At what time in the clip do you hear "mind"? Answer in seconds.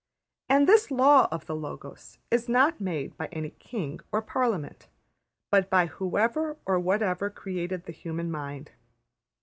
8.31-8.71